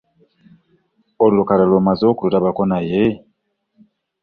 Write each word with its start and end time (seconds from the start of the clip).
Olukalala 1.25 1.73
omaze 1.79 2.03
okululabako 2.11 2.63
naye? 2.71 3.03